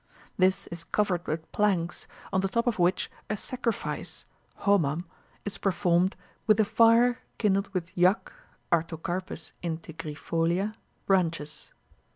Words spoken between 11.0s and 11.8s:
branches.